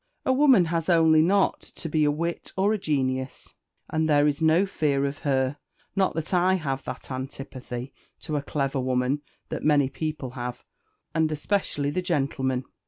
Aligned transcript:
"A 0.25 0.33
woman 0.33 0.65
has 0.65 0.89
only 0.89 1.21
not 1.21 1.61
to 1.61 1.87
be 1.87 2.05
a 2.05 2.09
wit 2.09 2.51
or 2.57 2.73
a 2.73 2.77
genius, 2.79 3.53
and 3.87 4.09
there 4.09 4.25
is 4.25 4.41
no 4.41 4.65
fear 4.65 5.05
of 5.05 5.19
her; 5.19 5.57
not 5.95 6.15
that 6.15 6.33
I 6.33 6.55
have 6.55 6.83
that 6.85 7.11
antipathy 7.11 7.93
to 8.21 8.35
a 8.35 8.41
clever 8.41 8.79
woman 8.79 9.21
that 9.49 9.61
many 9.63 9.89
people 9.91 10.31
have, 10.31 10.63
and 11.13 11.31
especially 11.31 11.91
the 11.91 12.01
gentlemen. 12.01 12.63